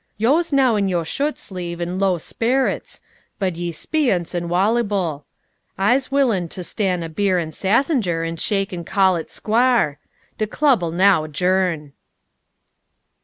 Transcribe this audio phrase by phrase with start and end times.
[0.17, 3.01] Yo's now in yo' shirt sleeves 'n' low sperrets,
[3.37, 5.25] bud de speeyunce am wallyble.
[5.77, 9.99] I'se willin' ter stan' a beer an' sassenger, 'n' shake 'n' call it squar'.
[10.39, 11.93] De club'll now 'journ."